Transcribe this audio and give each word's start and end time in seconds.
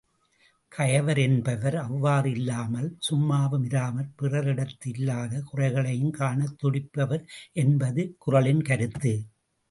கயவர் 0.71 1.19
என்பவர் 1.19 1.75
அவ்வாறு 1.75 2.31
இல்லாமல், 2.31 2.97
சும்மாவும் 2.99 3.65
இராமற் 3.65 4.09
பிறரிடத்து 4.21 4.87
இல்லாத 4.87 5.43
குறைகளையுங்காணத் 5.51 6.57
துடிப்பவர் 6.63 7.23
என்பது 7.53 8.01
இக் 8.03 8.19
குறளின் 8.19 8.61
கருத்து. 8.61 9.13